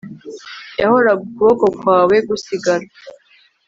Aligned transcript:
Yahoraga 0.81 1.21
ukuboko 1.27 1.65
kwawe 1.77 2.15
gusigara 2.27 2.85